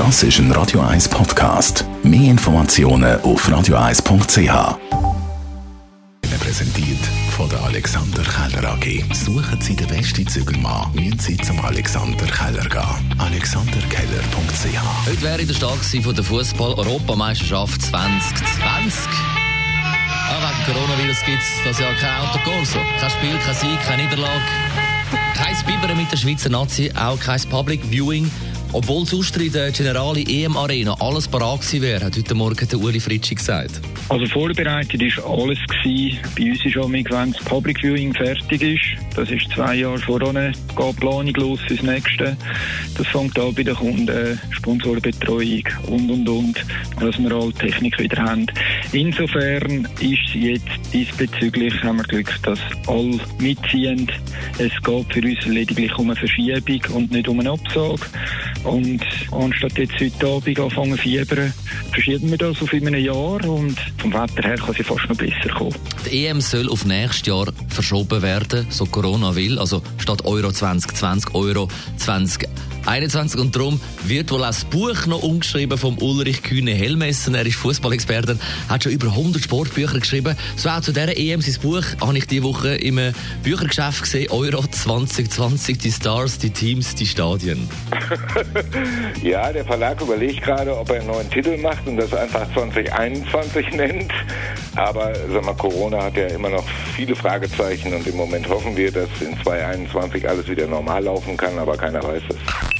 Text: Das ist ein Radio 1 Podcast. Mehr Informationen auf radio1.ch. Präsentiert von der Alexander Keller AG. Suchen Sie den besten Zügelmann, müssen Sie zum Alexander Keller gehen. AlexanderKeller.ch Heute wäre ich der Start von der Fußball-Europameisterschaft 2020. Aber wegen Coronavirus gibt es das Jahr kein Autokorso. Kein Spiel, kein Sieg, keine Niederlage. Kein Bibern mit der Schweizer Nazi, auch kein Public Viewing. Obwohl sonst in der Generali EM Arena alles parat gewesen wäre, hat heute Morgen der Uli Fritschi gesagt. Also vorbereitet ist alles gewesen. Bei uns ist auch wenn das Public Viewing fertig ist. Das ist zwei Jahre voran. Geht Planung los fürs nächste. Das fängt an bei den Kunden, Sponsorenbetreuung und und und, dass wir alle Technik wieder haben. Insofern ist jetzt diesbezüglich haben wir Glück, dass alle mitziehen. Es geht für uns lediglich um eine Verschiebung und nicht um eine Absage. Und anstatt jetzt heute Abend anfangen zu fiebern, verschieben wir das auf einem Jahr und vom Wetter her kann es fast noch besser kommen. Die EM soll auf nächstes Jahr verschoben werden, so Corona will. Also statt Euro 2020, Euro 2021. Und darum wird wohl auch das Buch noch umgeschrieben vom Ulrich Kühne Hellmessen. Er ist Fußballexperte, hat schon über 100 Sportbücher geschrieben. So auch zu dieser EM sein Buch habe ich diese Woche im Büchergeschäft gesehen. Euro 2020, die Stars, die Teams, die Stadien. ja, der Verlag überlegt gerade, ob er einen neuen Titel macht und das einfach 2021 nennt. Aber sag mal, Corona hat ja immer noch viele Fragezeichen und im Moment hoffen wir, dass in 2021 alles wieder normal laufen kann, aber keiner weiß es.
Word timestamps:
Das 0.00 0.22
ist 0.22 0.38
ein 0.38 0.50
Radio 0.52 0.80
1 0.80 1.10
Podcast. 1.10 1.84
Mehr 2.02 2.30
Informationen 2.30 3.20
auf 3.20 3.46
radio1.ch. 3.46 4.78
Präsentiert 6.40 7.04
von 7.36 7.46
der 7.50 7.62
Alexander 7.64 8.22
Keller 8.22 8.72
AG. 8.72 9.04
Suchen 9.12 9.60
Sie 9.60 9.76
den 9.76 9.86
besten 9.88 10.26
Zügelmann, 10.26 10.90
müssen 10.94 11.18
Sie 11.18 11.36
zum 11.36 11.62
Alexander 11.62 12.24
Keller 12.24 12.66
gehen. 12.66 13.14
AlexanderKeller.ch 13.18 15.06
Heute 15.06 15.20
wäre 15.20 15.42
ich 15.42 15.48
der 15.48 15.54
Start 15.54 15.84
von 15.84 16.14
der 16.14 16.24
Fußball-Europameisterschaft 16.24 17.82
2020. 17.82 19.02
Aber 20.30 20.48
wegen 20.48 20.78
Coronavirus 20.78 21.24
gibt 21.26 21.42
es 21.42 21.50
das 21.62 21.78
Jahr 21.78 21.92
kein 21.96 22.26
Autokorso. 22.26 22.78
Kein 22.98 23.10
Spiel, 23.10 23.38
kein 23.44 23.54
Sieg, 23.54 23.78
keine 23.86 24.04
Niederlage. 24.04 24.40
Kein 25.34 25.56
Bibern 25.66 25.94
mit 25.94 26.10
der 26.10 26.16
Schweizer 26.16 26.48
Nazi, 26.48 26.90
auch 26.98 27.20
kein 27.20 27.40
Public 27.50 27.82
Viewing. 27.90 28.30
Obwohl 28.72 29.04
sonst 29.04 29.36
in 29.36 29.52
der 29.52 29.72
Generali 29.72 30.44
EM 30.44 30.56
Arena 30.56 30.94
alles 31.00 31.26
parat 31.26 31.60
gewesen 31.60 31.82
wäre, 31.82 32.04
hat 32.04 32.16
heute 32.16 32.34
Morgen 32.34 32.68
der 32.68 32.78
Uli 32.78 33.00
Fritschi 33.00 33.34
gesagt. 33.34 33.80
Also 34.10 34.26
vorbereitet 34.26 35.00
ist 35.00 35.20
alles 35.20 35.58
gewesen. 35.68 36.18
Bei 36.36 36.50
uns 36.50 36.66
ist 36.66 36.76
auch 36.76 36.90
wenn 36.90 37.04
das 37.04 37.44
Public 37.44 37.78
Viewing 37.80 38.12
fertig 38.12 38.60
ist. 38.60 39.00
Das 39.14 39.30
ist 39.30 39.48
zwei 39.52 39.76
Jahre 39.76 39.98
voran. 39.98 40.52
Geht 40.76 40.96
Planung 40.96 41.32
los 41.34 41.60
fürs 41.68 41.82
nächste. 41.82 42.36
Das 42.98 43.06
fängt 43.06 43.38
an 43.38 43.54
bei 43.54 43.62
den 43.62 43.76
Kunden, 43.76 44.40
Sponsorenbetreuung 44.50 45.62
und 45.86 46.10
und 46.10 46.28
und, 46.28 46.66
dass 46.98 47.22
wir 47.22 47.30
alle 47.30 47.52
Technik 47.52 48.00
wieder 48.00 48.20
haben. 48.20 48.46
Insofern 48.92 49.86
ist 50.00 50.34
jetzt 50.34 50.66
diesbezüglich 50.92 51.80
haben 51.84 51.98
wir 51.98 52.04
Glück, 52.04 52.34
dass 52.42 52.58
alle 52.88 53.20
mitziehen. 53.38 54.10
Es 54.58 54.72
geht 54.82 55.12
für 55.12 55.22
uns 55.22 55.46
lediglich 55.46 55.96
um 55.96 56.10
eine 56.10 56.16
Verschiebung 56.16 56.96
und 56.96 57.12
nicht 57.12 57.28
um 57.28 57.38
eine 57.38 57.52
Absage. 57.52 58.02
Und 58.64 59.02
anstatt 59.30 59.78
jetzt 59.78 60.00
heute 60.00 60.26
Abend 60.26 60.58
anfangen 60.58 60.96
zu 60.96 61.02
fiebern, 61.02 61.52
verschieben 61.92 62.30
wir 62.30 62.38
das 62.38 62.60
auf 62.60 62.72
einem 62.72 62.94
Jahr 62.94 63.44
und 63.44 63.76
vom 64.00 64.12
Wetter 64.12 64.42
her 64.42 64.56
kann 64.56 64.74
es 64.76 64.86
fast 64.86 65.08
noch 65.08 65.16
besser 65.16 65.50
kommen. 65.50 65.74
Die 66.10 66.26
EM 66.26 66.40
soll 66.40 66.68
auf 66.68 66.84
nächstes 66.84 67.26
Jahr 67.26 67.46
verschoben 67.68 68.22
werden, 68.22 68.66
so 68.70 68.86
Corona 68.86 69.34
will. 69.34 69.58
Also 69.58 69.82
statt 69.98 70.24
Euro 70.24 70.50
2020, 70.50 71.34
Euro 71.34 71.68
2021. 71.96 72.48
Und 73.40 73.56
darum 73.56 73.80
wird 74.04 74.30
wohl 74.30 74.42
auch 74.42 74.48
das 74.48 74.64
Buch 74.64 75.06
noch 75.06 75.22
umgeschrieben 75.22 75.78
vom 75.78 75.98
Ulrich 75.98 76.42
Kühne 76.42 76.72
Hellmessen. 76.72 77.34
Er 77.34 77.46
ist 77.46 77.56
Fußballexperte, 77.56 78.38
hat 78.68 78.84
schon 78.84 78.92
über 78.92 79.08
100 79.08 79.42
Sportbücher 79.42 79.98
geschrieben. 79.98 80.36
So 80.56 80.68
auch 80.68 80.80
zu 80.80 80.92
dieser 80.92 81.16
EM 81.16 81.40
sein 81.40 81.60
Buch 81.62 81.84
habe 82.00 82.18
ich 82.18 82.26
diese 82.26 82.42
Woche 82.42 82.74
im 82.76 83.00
Büchergeschäft 83.42 84.02
gesehen. 84.02 84.30
Euro 84.30 84.66
2020, 84.66 85.78
die 85.78 85.92
Stars, 85.92 86.38
die 86.38 86.50
Teams, 86.50 86.94
die 86.94 87.06
Stadien. 87.06 87.68
ja, 89.22 89.52
der 89.52 89.64
Verlag 89.64 90.00
überlegt 90.00 90.42
gerade, 90.42 90.76
ob 90.76 90.90
er 90.90 90.96
einen 90.96 91.06
neuen 91.08 91.30
Titel 91.30 91.56
macht 91.58 91.86
und 91.86 91.96
das 91.96 92.12
einfach 92.12 92.46
2021 92.54 93.70
nennt. 93.74 94.12
Aber 94.76 95.12
sag 95.32 95.44
mal, 95.44 95.54
Corona 95.54 96.04
hat 96.04 96.16
ja 96.16 96.26
immer 96.28 96.50
noch 96.50 96.64
viele 96.96 97.14
Fragezeichen 97.14 97.92
und 97.94 98.06
im 98.06 98.16
Moment 98.16 98.48
hoffen 98.48 98.76
wir, 98.76 98.90
dass 98.90 99.08
in 99.20 99.36
2021 99.42 100.28
alles 100.28 100.48
wieder 100.48 100.66
normal 100.66 101.04
laufen 101.04 101.36
kann, 101.36 101.58
aber 101.58 101.76
keiner 101.76 102.02
weiß 102.02 102.22
es. 102.30 102.79